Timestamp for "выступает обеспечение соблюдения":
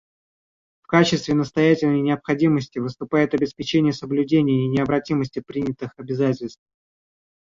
2.79-4.65